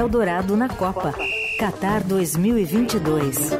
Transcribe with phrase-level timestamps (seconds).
[0.00, 1.14] Eldorado na Copa.
[1.58, 3.52] Qatar 2022.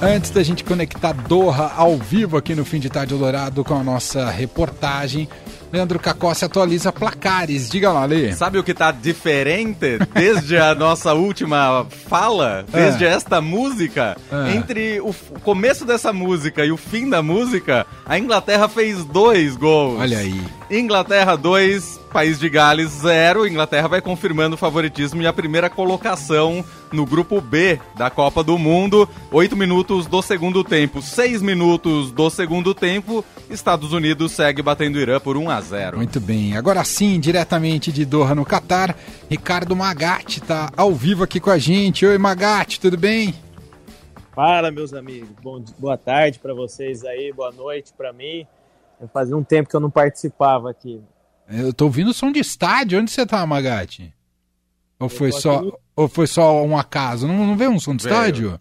[0.00, 3.82] Antes da gente conectar Doha ao vivo aqui no Fim de Tarde Eldorado com a
[3.82, 5.28] nossa reportagem,
[5.72, 7.68] Leandro Cacó se atualiza placares.
[7.68, 8.32] Diga lá, Lê.
[8.32, 12.64] Sabe o que tá diferente desde a nossa última fala?
[12.70, 13.08] Desde é.
[13.08, 14.16] esta música?
[14.30, 14.54] É.
[14.54, 15.12] Entre o
[15.42, 19.98] começo dessa música e o fim da música, a Inglaterra fez dois gols.
[19.98, 20.40] Olha aí.
[20.70, 23.46] Inglaterra 2, País de Gales 0.
[23.46, 28.58] Inglaterra vai confirmando o favoritismo e a primeira colocação no grupo B da Copa do
[28.58, 29.08] Mundo.
[29.30, 33.24] 8 minutos do segundo tempo, 6 minutos do segundo tempo.
[33.50, 35.96] Estados Unidos segue batendo Irã por 1 a 0.
[35.98, 36.56] Muito bem.
[36.56, 38.96] Agora sim, diretamente de Doha no Catar,
[39.28, 42.04] Ricardo Magatti está ao vivo aqui com a gente.
[42.06, 43.34] Oi, Magatti, tudo bem?
[44.34, 45.30] Fala, meus amigos.
[45.42, 48.46] Bom, boa tarde para vocês aí, boa noite para mim.
[49.12, 51.00] Fazia um tempo que eu não participava aqui.
[51.50, 53.00] Eu tô ouvindo som de estádio.
[53.00, 54.12] Onde você tá, Magatti?
[55.00, 55.62] Ou foi, só,
[55.94, 57.26] ou foi só um acaso?
[57.26, 58.14] Não, não veio um som de Veio.
[58.14, 58.60] estádio?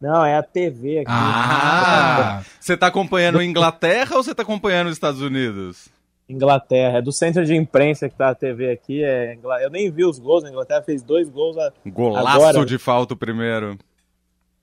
[0.00, 1.06] Não, é a TV aqui.
[1.08, 2.42] Ah!
[2.60, 5.88] Você tá acompanhando a Inglaterra ou você tá acompanhando os Estados Unidos?
[6.28, 6.98] Inglaterra.
[6.98, 9.04] É do centro de imprensa que tá a TV aqui.
[9.04, 9.38] É...
[9.62, 10.44] Eu nem vi os gols.
[10.44, 11.72] A Inglaterra fez dois gols a...
[11.86, 12.66] Golaço agora.
[12.66, 13.78] de falta o primeiro.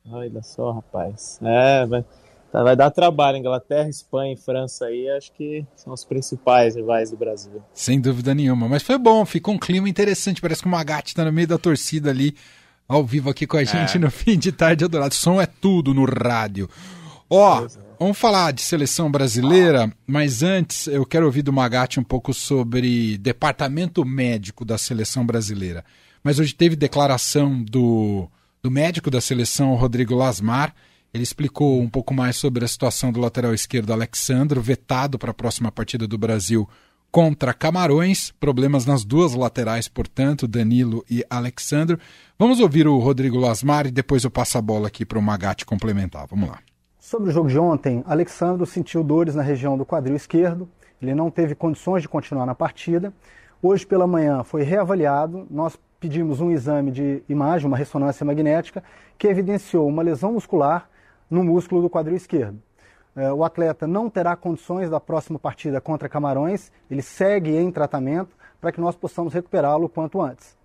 [0.09, 1.39] Olha só, rapaz.
[1.43, 2.03] É, vai,
[2.51, 3.37] tá, vai dar trabalho.
[3.37, 7.61] Inglaterra, Espanha e França aí, acho que são os principais rivais do Brasil.
[7.73, 8.67] Sem dúvida nenhuma.
[8.67, 10.41] Mas foi bom, ficou um clima interessante.
[10.41, 12.35] Parece que o Magatti tá no meio da torcida ali,
[12.87, 13.99] ao vivo aqui com a gente é.
[13.99, 15.13] no fim de tarde adorado.
[15.13, 16.69] Som é tudo no rádio.
[17.29, 17.65] Ó,
[17.97, 23.17] vamos falar de seleção brasileira, mas antes eu quero ouvir do Magatti um pouco sobre
[23.17, 25.85] departamento médico da seleção brasileira.
[26.23, 28.29] Mas hoje teve declaração do
[28.61, 30.73] do médico da seleção, Rodrigo Lasmar.
[31.13, 35.33] Ele explicou um pouco mais sobre a situação do lateral esquerdo Alexandro, vetado para a
[35.33, 36.67] próxima partida do Brasil
[37.11, 38.31] contra Camarões.
[38.39, 41.99] Problemas nas duas laterais, portanto, Danilo e Alexandro.
[42.39, 45.65] Vamos ouvir o Rodrigo Lasmar e depois eu passo a bola aqui para o Magatti
[45.65, 46.25] complementar.
[46.27, 46.59] Vamos lá.
[46.97, 50.69] Sobre o jogo de ontem, Alexandro sentiu dores na região do quadril esquerdo.
[51.01, 53.13] Ele não teve condições de continuar na partida.
[53.61, 55.45] Hoje pela manhã foi reavaliado.
[55.51, 58.81] Nós pedimos um exame de imagem, uma ressonância magnética,
[59.17, 60.89] que evidenciou uma lesão muscular
[61.31, 62.61] no músculo do quadril esquerdo.
[63.15, 68.35] É, o atleta não terá condições da próxima partida contra Camarões, ele segue em tratamento
[68.59, 70.55] para que nós possamos recuperá-lo o quanto antes.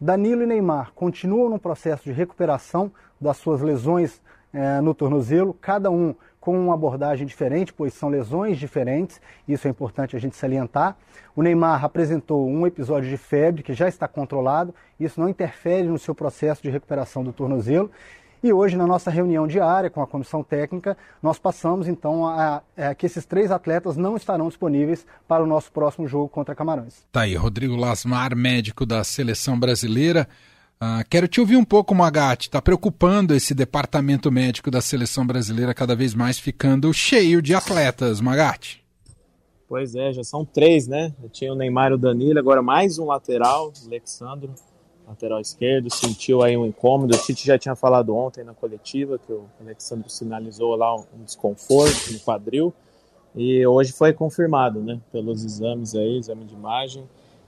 [0.00, 4.20] Danilo e Neymar continuam no processo de recuperação das suas lesões
[4.52, 9.70] é, no tornozelo, cada um com uma abordagem diferente, pois são lesões diferentes, isso é
[9.70, 10.96] importante a gente salientar.
[11.34, 15.98] O Neymar apresentou um episódio de febre que já está controlado, isso não interfere no
[15.98, 17.90] seu processo de recuperação do tornozelo.
[18.42, 22.88] E hoje, na nossa reunião diária com a comissão técnica, nós passamos então a, a,
[22.90, 27.02] a, que esses três atletas não estarão disponíveis para o nosso próximo jogo contra Camarões.
[27.10, 30.28] Tá aí, Rodrigo Lasmar, médico da seleção brasileira.
[30.78, 32.48] Ah, quero te ouvir um pouco, Magatti.
[32.48, 38.20] Está preocupando esse departamento médico da seleção brasileira cada vez mais ficando cheio de atletas,
[38.20, 38.84] Magatti.
[39.68, 41.12] Pois é, já são três, né?
[41.32, 44.54] tinha o Neymar e o Danilo, agora mais um lateral, o Alexandro,
[45.06, 47.14] lateral esquerdo, sentiu aí um incômodo.
[47.14, 52.12] O Tite já tinha falado ontem na coletiva que o Alexandro sinalizou lá um desconforto
[52.12, 52.74] no quadril.
[53.34, 55.00] E hoje foi confirmado, né?
[55.12, 57.06] Pelos exames aí, exame de imagem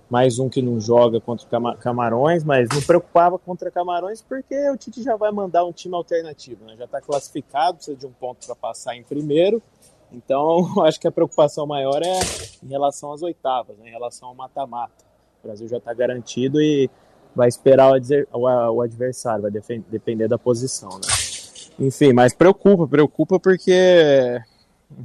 [0.09, 1.47] mais um que não joga contra
[1.77, 6.65] Camarões, mas não preocupava contra Camarões porque o Tite já vai mandar um time alternativo,
[6.65, 6.75] né?
[6.77, 9.63] já está classificado, precisa de um ponto para passar em primeiro.
[10.11, 12.21] Então, acho que a preocupação maior é
[12.63, 13.89] em relação às oitavas, né?
[13.89, 15.05] em relação ao mata-mata.
[15.43, 16.91] O Brasil já está garantido e
[17.39, 17.93] vai esperar
[18.33, 19.53] o adversário, vai
[19.89, 20.91] depender da posição.
[20.91, 21.87] Né?
[21.87, 24.41] Enfim, mas preocupa, preocupa porque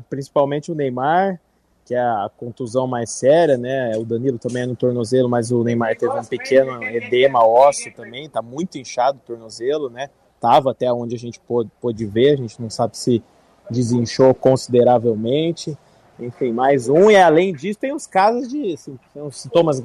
[0.09, 1.39] principalmente o Neymar
[1.85, 3.91] que é a contusão mais séria, né?
[3.97, 8.29] O Danilo também é no tornozelo, mas o Neymar teve um pequeno edema ósseo também,
[8.29, 10.09] tá muito inchado o tornozelo, né?
[10.39, 13.21] Tava até onde a gente pôde, pôde ver, a gente não sabe se
[13.69, 15.77] desinchou consideravelmente.
[16.19, 18.99] Enfim, mais um, e além disso, tem os casos de assim,
[19.31, 19.81] sintomas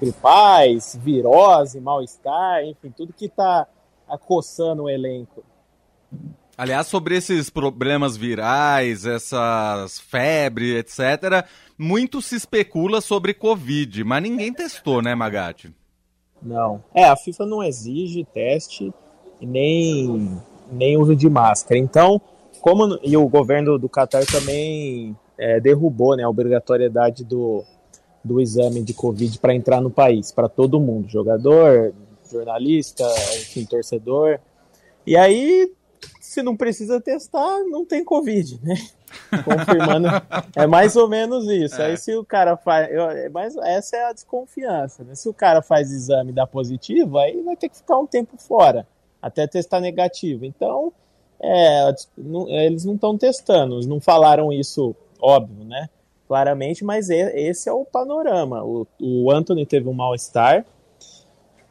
[0.00, 3.66] gripais, virose, mal-estar, enfim, tudo que tá
[4.08, 5.42] acossando o elenco.
[6.56, 11.46] Aliás, sobre esses problemas virais, essas febres, etc.,
[11.76, 15.74] muito se especula sobre Covid, mas ninguém testou, né, Magatti?
[16.40, 16.82] Não.
[16.94, 18.92] É, a FIFA não exige teste
[19.40, 20.38] e nem,
[20.70, 21.78] nem uso de máscara.
[21.78, 22.20] Então,
[22.60, 27.64] como e o governo do Qatar também é, derrubou né, a obrigatoriedade do,
[28.22, 31.92] do exame de Covid para entrar no país, para todo mundo, jogador,
[32.30, 33.04] jornalista,
[33.36, 34.38] enfim, torcedor.
[35.06, 35.72] E aí
[36.20, 38.74] se não precisa testar, não tem Covid, né?
[39.44, 40.08] confirmando.
[40.56, 41.80] é mais ou menos isso.
[41.80, 41.86] É.
[41.86, 42.90] Aí se o cara faz.
[42.90, 45.04] Eu, é mas essa é a desconfiança.
[45.04, 45.14] Né?
[45.14, 48.36] Se o cara faz exame e dá positivo, aí vai ter que ficar um tempo
[48.38, 48.86] fora,
[49.20, 50.44] até testar negativo.
[50.44, 50.92] Então,
[51.40, 55.88] é, não, eles não estão testando, não falaram isso, óbvio, né?
[56.26, 58.64] Claramente, mas esse é o panorama.
[58.64, 60.64] O, o Anthony teve um mal-estar.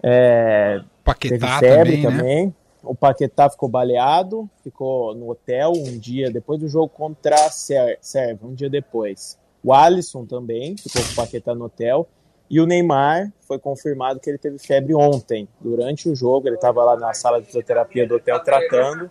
[0.01, 2.17] É, Paquetá teve febre também, né?
[2.17, 2.45] também.
[2.47, 2.53] Né?
[2.83, 8.39] O Paquetá ficou baleado, ficou no hotel um dia depois do jogo contra a Sérvia,
[8.43, 9.37] um dia depois.
[9.63, 12.07] O Alisson também ficou com o Paquetá no hotel.
[12.49, 16.47] E o Neymar foi confirmado que ele teve febre ontem, durante o jogo.
[16.47, 19.09] Ele estava lá na sala de fisioterapia do hotel tratando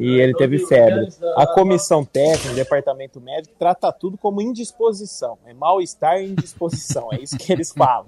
[0.00, 1.08] e ele teve febre.
[1.36, 5.38] A comissão técnica, o departamento médico, trata tudo como indisposição.
[5.46, 7.08] É mal-estar e indisposição.
[7.12, 8.06] É isso que eles falam.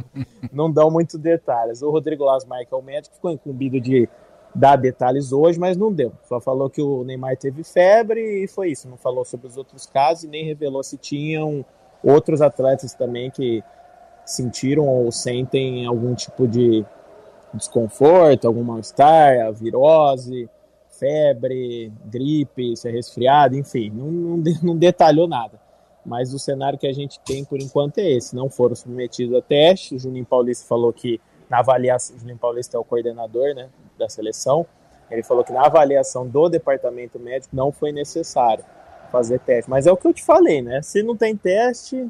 [0.53, 1.83] Não dão muito detalhes.
[1.83, 4.09] O Rodrigo Lasmar, que é o médico, ficou incumbido de
[4.55, 6.13] dar detalhes hoje, mas não deu.
[6.29, 8.89] Só falou que o Neymar teve febre e foi isso.
[8.89, 11.65] Não falou sobre os outros casos e nem revelou se tinham
[12.03, 13.63] outros atletas também que
[14.25, 16.85] sentiram ou sentem algum tipo de
[17.53, 20.49] desconforto, algum mal-estar, a virose,
[21.01, 25.59] febre, gripe, se é resfriado, enfim, não, não, não detalhou nada.
[26.05, 28.35] Mas o cenário que a gente tem por enquanto é esse.
[28.37, 29.95] Não foram submetidos a teste.
[29.95, 33.69] O Juninho Paulista falou que na avaliação, Juninho Paulista é o coordenador né,
[33.99, 34.67] da seleção,
[35.11, 38.65] ele falou que na avaliação do departamento médico não foi necessário
[39.11, 39.69] fazer teste.
[39.69, 40.81] Mas é o que eu te falei, né?
[40.83, 42.09] Se não tem teste,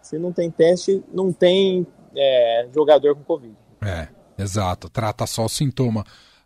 [0.00, 1.86] se não tem teste, não tem
[2.16, 3.54] é, jogador com Covid.
[3.82, 4.08] É,
[4.42, 4.88] exato.
[4.88, 6.02] Trata só o sintoma.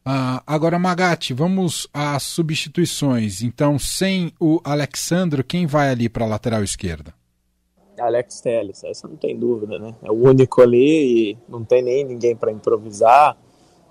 [0.06, 3.43] Ah, agora, Magatti, vamos às substituições.
[3.43, 7.15] Então, sem o Alexandro, quem vai ali para a lateral esquerda?
[7.99, 9.95] Alex Telles, essa não tem dúvida, né?
[10.03, 13.37] É o único ali e não tem nem ninguém para improvisar.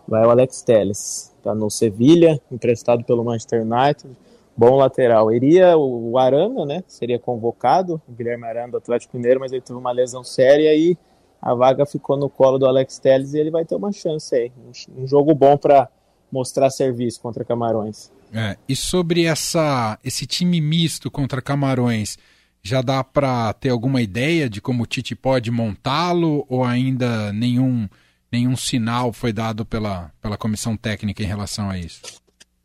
[0.08, 4.16] Vai o Alex Telles, tá no Sevilha, emprestado pelo Manchester United,
[4.56, 5.32] bom lateral.
[5.32, 6.84] Iria o Arana, né?
[6.88, 10.98] Seria convocado, o Guilherme Arana do Atlético Mineiro, mas ele teve uma lesão séria e
[11.42, 14.52] a vaga ficou no colo do Alex Telles e ele vai ter uma chance aí.
[14.96, 15.90] Um, jogo bom para
[16.34, 18.12] mostrar serviço contra Camarões.
[18.34, 22.18] É, e sobre essa, esse time misto contra Camarões,
[22.64, 27.88] já dá para ter alguma ideia de como o Tite pode montá-lo ou ainda nenhum,
[28.32, 32.02] nenhum sinal foi dado pela, pela comissão técnica em relação a isso?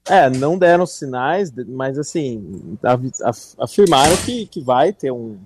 [0.08, 2.78] É, não deram sinais, mas assim,
[3.58, 5.36] afirmaram que, que vai ter um,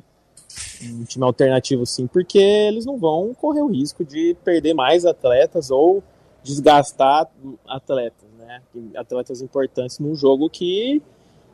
[0.85, 5.73] um time alternativo sim, porque eles não vão correr o risco de perder mais atletas
[5.73, 6.05] ou
[6.43, 7.29] desgastar
[7.67, 8.63] atletas, né?
[8.97, 11.03] Atletas importantes num jogo que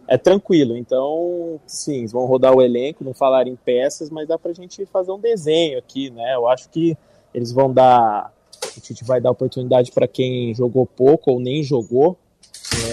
[0.06, 0.76] é tranquilo.
[0.76, 5.12] Então, sim, vão rodar o elenco, não falar em peças, mas dá pra gente fazer
[5.12, 6.35] um desenho aqui, né?
[6.35, 6.96] Eu acho que
[7.35, 8.32] eles vão dar.
[8.62, 12.17] A gente vai dar oportunidade para quem jogou pouco ou nem jogou.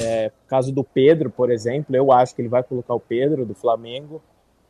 [0.01, 3.53] É, caso do Pedro, por exemplo, eu acho que ele vai colocar o Pedro do
[3.53, 4.21] Flamengo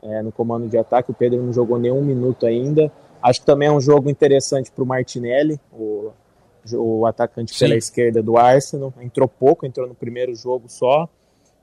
[0.02, 1.12] é, no comando de ataque.
[1.12, 2.92] O Pedro não jogou nenhum minuto ainda.
[3.22, 6.12] Acho que também é um jogo interessante para o Martinelli, o,
[6.74, 7.66] o atacante Sim.
[7.66, 8.94] pela esquerda do Arsenal.
[9.02, 11.08] Entrou pouco, entrou no primeiro jogo só.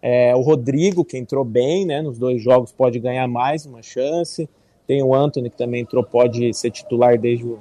[0.00, 4.48] É, o Rodrigo, que entrou bem né, nos dois jogos, pode ganhar mais uma chance.
[4.86, 7.60] Tem o Anthony, que também entrou, pode ser titular desde o,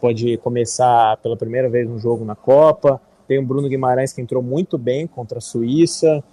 [0.00, 3.00] pode começar pela primeira vez no jogo na Copa.
[3.28, 6.24] Tem o Bruno Guimarães, que entrou muito bem contra a Suíça.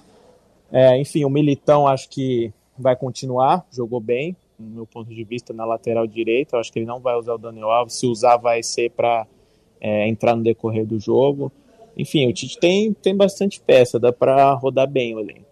[0.72, 5.54] É, enfim, o Militão acho que vai continuar, jogou bem, no meu ponto de vista,
[5.54, 6.58] na lateral direita.
[6.58, 7.94] acho que ele não vai usar o Daniel Alves.
[7.94, 9.28] Se usar, vai ser para
[9.80, 11.52] é, entrar no decorrer do jogo.
[11.98, 15.48] Enfim, o Tite tem, tem bastante peça, dá para rodar bem o elenco.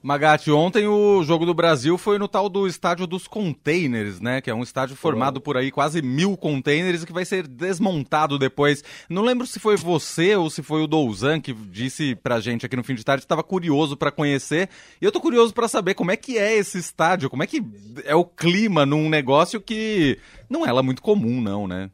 [0.00, 4.40] Magatti, ontem o jogo do Brasil foi no tal do estádio dos containers, né?
[4.40, 8.84] Que é um estádio formado por aí quase mil containers que vai ser desmontado depois.
[9.08, 12.76] Não lembro se foi você ou se foi o Douzan que disse pra gente aqui
[12.76, 14.68] no fim de tarde que estava curioso para conhecer.
[15.02, 17.60] E eu tô curioso para saber como é que é esse estádio, como é que
[18.04, 20.16] é o clima num negócio que
[20.48, 21.90] não é lá muito comum, não, né?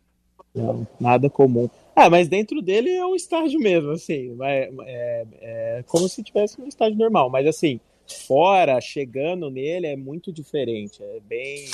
[0.54, 1.68] Não, nada comum.
[1.96, 4.36] Ah, mas dentro dele é um estádio mesmo, assim.
[4.42, 9.96] É, é, é como se tivesse um estádio normal, mas assim fora, chegando nele, é
[9.96, 11.02] muito diferente.
[11.02, 11.66] É bem.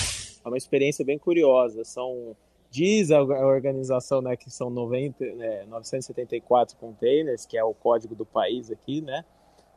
[0.44, 1.84] É uma experiência bem curiosa.
[1.84, 2.36] São.
[2.72, 8.24] Diz a organização né, que são 90, né, 974 containers, que é o código do
[8.24, 9.24] país aqui, né?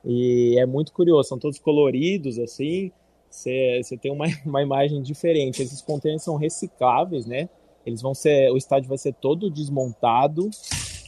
[0.06, 2.92] E é muito curioso, são todos coloridos, assim.
[3.32, 5.64] Você tem uma, uma imagem diferente.
[5.64, 7.50] Esses containers são recicláveis, né?
[7.86, 8.52] Eles vão ser.
[8.52, 10.50] O estádio vai ser todo desmontado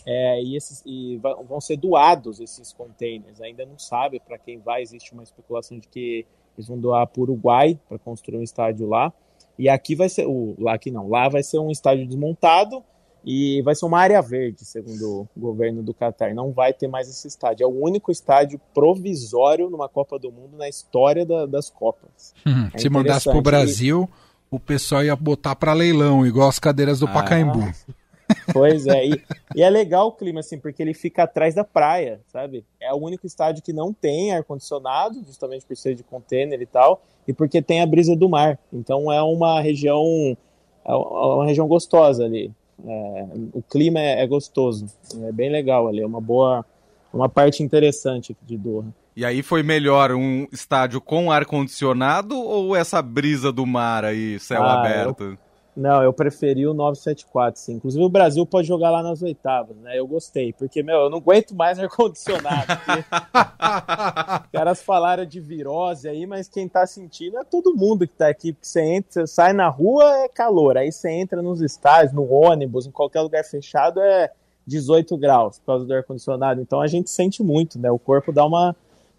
[0.06, 3.42] é, e, esses, e vão ser doados esses containers.
[3.42, 6.26] Ainda não sabe para quem vai, existe uma especulação de que
[6.58, 9.12] eles vão doar para o Uruguai para construir um estádio lá.
[9.58, 12.84] E aqui vai ser, o, lá aqui não, lá vai ser um estádio desmontado
[13.26, 16.36] e vai ser uma área verde, segundo o governo do Catar.
[16.36, 17.64] Não vai ter mais esse estádio.
[17.64, 22.36] É o único estádio provisório numa Copa do Mundo na história da, das Copas.
[22.46, 24.08] Hum, é se mandasse para o Brasil,
[24.50, 27.68] o pessoal ia botar para leilão, igual as cadeiras do ah, Pacaembu.
[28.52, 29.22] Pois é, e,
[29.56, 32.66] e, é legal o clima, assim, porque ele fica atrás da praia, sabe?
[32.80, 37.04] É o único estádio que não tem ar-condicionado, justamente por ser de container e tal,
[37.28, 38.60] e porque tem a brisa do mar.
[38.72, 40.04] Então é uma região,
[40.84, 42.52] é uma região gostosa ali.
[42.86, 44.86] É, o clima é, é, gostoso,
[45.24, 46.66] é bem legal ali, é uma boa,
[47.14, 48.86] uma parte interessante de Doha.
[49.16, 54.38] E aí foi melhor um estádio com ar condicionado ou essa brisa do mar aí,
[54.40, 55.24] céu ah, aberto?
[55.24, 55.38] Eu,
[55.74, 57.74] não, eu preferi o 974, sim.
[57.76, 59.98] Inclusive o Brasil pode jogar lá nas oitavas, né?
[59.98, 62.74] Eu gostei, porque, meu, eu não aguento mais ar-condicionado.
[64.44, 68.28] Os caras falaram de virose aí, mas quem tá sentindo é todo mundo que tá
[68.28, 68.52] aqui.
[68.52, 70.78] Porque você entra, você sai na rua, é calor.
[70.78, 74.30] Aí você entra nos estádios, no ônibus, em qualquer lugar fechado, é
[74.68, 76.62] 18 graus por causa do ar-condicionado.
[76.62, 77.92] Então a gente sente muito, né?
[77.92, 78.76] O corpo dá uma,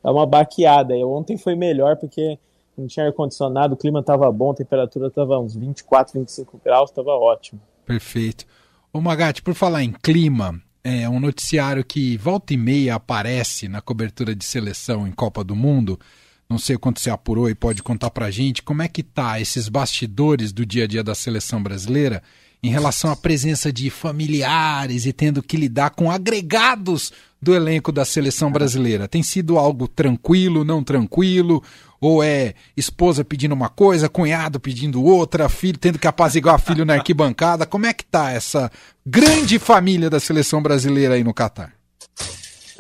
[0.06, 0.96] dá uma baqueada.
[0.96, 2.38] E ontem foi melhor porque
[2.78, 7.10] não tinha ar-condicionado, o clima estava bom, a temperatura estava uns 24, 25 graus, estava
[7.10, 7.60] ótimo.
[7.84, 8.46] Perfeito.
[8.92, 13.80] Ô Magatti, por falar em clima, é um noticiário que volta e meia aparece na
[13.80, 15.98] cobertura de seleção em Copa do Mundo.
[16.48, 19.68] Não sei quanto você apurou e pode contar pra gente como é que tá esses
[19.68, 22.22] bastidores do dia a dia da seleção brasileira
[22.62, 27.12] em relação à presença de familiares e tendo que lidar com agregados
[27.46, 29.06] do elenco da seleção brasileira?
[29.06, 31.62] Tem sido algo tranquilo, não tranquilo?
[32.00, 36.94] Ou é esposa pedindo uma coisa, cunhado pedindo outra, filho tendo que apaziguar filho na
[36.94, 37.64] arquibancada?
[37.64, 38.68] Como é que tá essa
[39.06, 41.72] grande família da seleção brasileira aí no Catar?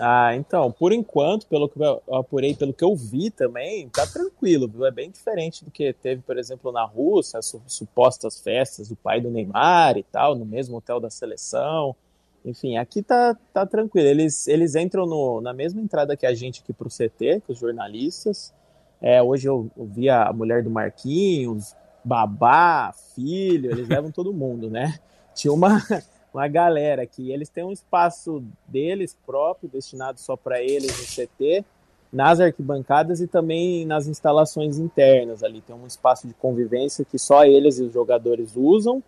[0.00, 4.68] Ah, então, por enquanto, pelo que eu apurei, pelo que eu vi também, tá tranquilo,
[4.68, 4.84] viu?
[4.84, 9.20] É bem diferente do que teve, por exemplo, na Rússia, as supostas festas do pai
[9.20, 11.94] do Neymar e tal, no mesmo hotel da seleção.
[12.46, 14.06] Enfim, aqui tá, tá tranquilo.
[14.06, 17.58] Eles, eles entram no, na mesma entrada que a gente aqui pro CT, com os
[17.58, 18.54] jornalistas.
[19.02, 21.74] É, hoje eu, eu vi a mulher do Marquinhos,
[22.04, 24.96] babá, filho, eles levam todo mundo, né?
[25.34, 25.82] Tinha uma,
[26.32, 31.64] uma galera que eles têm um espaço deles próprio, destinado só para eles no CT,
[32.12, 35.60] nas arquibancadas e também nas instalações internas ali.
[35.60, 39.02] Tem um espaço de convivência que só eles e os jogadores usam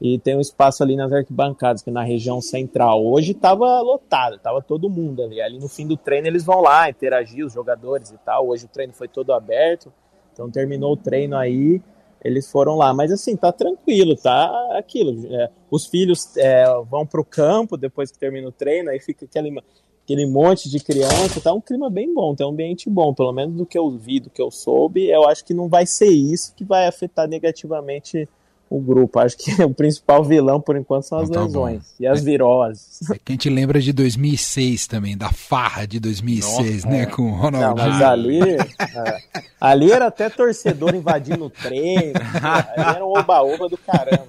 [0.00, 3.04] e tem um espaço ali nas arquibancadas, que na região central.
[3.04, 5.42] Hoje estava lotado, estava todo mundo ali.
[5.42, 8.48] Ali no fim do treino eles vão lá interagir, os jogadores e tal.
[8.48, 9.92] Hoje o treino foi todo aberto,
[10.32, 11.82] então terminou o treino aí,
[12.24, 12.94] eles foram lá.
[12.94, 15.34] Mas assim, tá tranquilo, tá aquilo.
[15.34, 19.62] É, os filhos é, vão pro campo depois que termina o treino, aí fica aquele,
[20.02, 23.54] aquele monte de criança, tá um clima bem bom, tá um ambiente bom, pelo menos
[23.54, 25.10] do que eu vi, do que eu soube.
[25.10, 28.26] Eu acho que não vai ser isso que vai afetar negativamente
[28.70, 29.18] o grupo.
[29.18, 32.04] Acho que o principal vilão, por enquanto, são as então, lesões bom.
[32.04, 33.10] e as é, viroses.
[33.10, 37.02] É que a gente lembra de 2006 também, da farra de 2006, Nossa, né?
[37.02, 37.06] É.
[37.06, 37.74] Com o Ronaldinho.
[37.74, 39.18] Não, mas ali, é,
[39.60, 42.14] ali era até torcedor invadindo o treino.
[42.40, 44.26] ali era um oba-oba do caramba.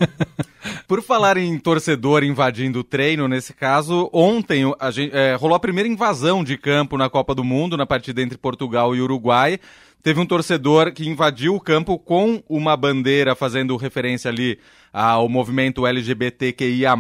[0.92, 5.60] Por falar em torcedor invadindo o treino, nesse caso, ontem a gente, é, rolou a
[5.60, 9.58] primeira invasão de campo na Copa do Mundo, na partida entre Portugal e Uruguai
[10.04, 14.60] teve um torcedor que invadiu o campo com uma bandeira fazendo referência ali
[14.92, 16.94] ao movimento LGBTQIA+.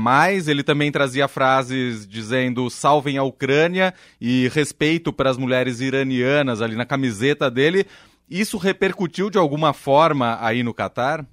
[0.47, 6.77] Ele também trazia frases dizendo salvem a Ucrânia e respeito para as mulheres iranianas ali
[6.77, 7.85] na camiseta dele.
[8.29, 11.25] Isso repercutiu de alguma forma aí no Catar?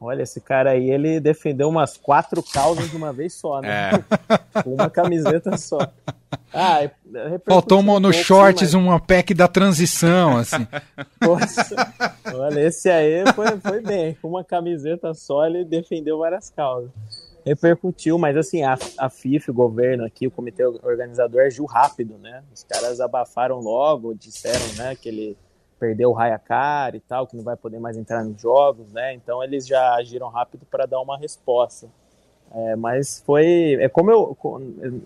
[0.00, 3.90] Olha, esse cara aí, ele defendeu umas quatro causas de uma vez só, né?
[3.90, 4.62] É.
[4.62, 5.78] Com uma camiseta só.
[6.52, 6.90] Ah,
[7.46, 10.66] Faltou um no shorts uma pack da transição, assim.
[11.20, 11.92] Poxa,
[12.34, 14.16] olha, esse aí foi, foi bem.
[14.20, 16.90] Com uma camiseta só, ele defendeu várias causas.
[17.44, 22.42] Repercutiu, mas assim, a, a FIFA, o governo aqui, o comitê organizador agiu rápido, né?
[22.54, 25.36] Os caras abafaram logo, disseram, né, que ele
[25.78, 29.14] perdeu o Rayacar e tal, que não vai poder mais entrar nos jogos, né?
[29.14, 31.88] Então eles já agiram rápido para dar uma resposta.
[32.52, 33.78] É, mas foi.
[33.80, 34.36] É como eu,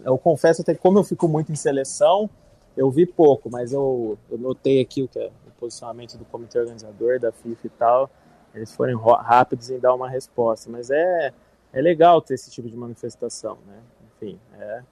[0.05, 2.29] eu confesso até que como eu fico muito em seleção,
[2.77, 6.59] eu vi pouco, mas eu, eu notei aqui o que é o posicionamento do comitê
[6.59, 8.11] organizador, da FIFA e tal.
[8.55, 10.71] Eles foram rápidos em dar uma resposta.
[10.71, 11.33] Mas é,
[11.73, 13.81] é legal ter esse tipo de manifestação, né?
[14.17, 14.83] Enfim, é,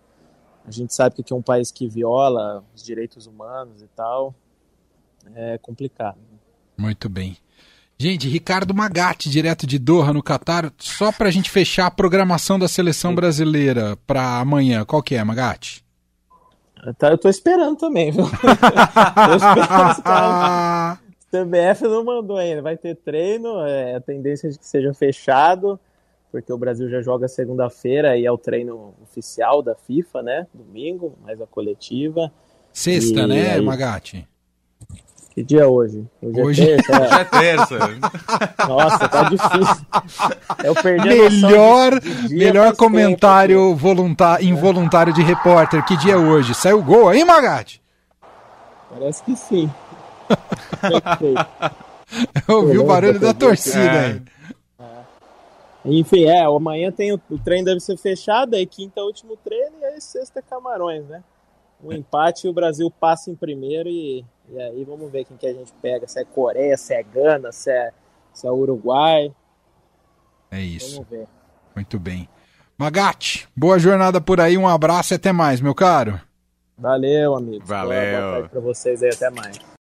[0.67, 4.35] a gente sabe que aqui é um país que viola os direitos humanos e tal.
[5.35, 6.19] É complicado.
[6.77, 7.37] Muito bem.
[7.99, 12.59] Gente, Ricardo Magatti, direto de Doha, no Catar, só para a gente fechar a programação
[12.59, 14.85] da seleção brasileira para amanhã.
[14.85, 15.83] Qual que é, Magatti?
[16.99, 18.25] Tá, eu tô esperando também, viu?
[19.37, 19.97] esperando os
[21.31, 22.63] CBF não mandou ainda.
[22.63, 25.81] Vai ter treino, é, a tendência é de que seja fechado.
[26.31, 30.47] porque o Brasil já joga segunda-feira e é o treino oficial da FIFA, né?
[30.53, 32.31] Domingo, mais a coletiva.
[32.73, 34.29] Sexta, E né, aí- Magatti?
[35.37, 36.05] Que dia é hoje?
[36.23, 36.97] Hoje, Hoje- é terça.
[36.97, 37.09] é.
[37.09, 37.79] Já é terça.
[38.67, 39.87] Nossa, tá difícil.
[40.65, 41.93] Eu perdi Melhor,
[42.31, 45.85] melhor comentário voluntar, involuntário de repórter.
[45.85, 46.55] Que dia é hoje?
[46.55, 47.83] Saiu gol aí, Magatti?
[47.83, 48.95] tempo.
[48.99, 49.71] Parece que sim.
[52.49, 54.07] Eu ouvi o barulho da torcida É.
[54.07, 54.23] aí.
[55.85, 59.37] Enfim, é, amanhã tem o, o treino deve ser fechado, aí quinta é o último
[59.45, 61.23] treino e aí sexta é Camarões, né?
[61.85, 65.47] Um empate e o Brasil passa em primeiro e, e aí vamos ver quem que
[65.47, 67.91] a gente pega, se é Coreia, se é Gana, se é,
[68.33, 69.33] se é Uruguai,
[70.51, 71.27] É isso, vamos ver.
[71.75, 72.29] muito bem.
[72.79, 76.21] Magatti, boa jornada por aí, um abraço e até mais, meu caro.
[76.79, 77.67] Valeu, amigos.
[77.69, 78.11] Valeu.
[78.11, 79.59] Boa, boa tarde pra vocês aí, até mais.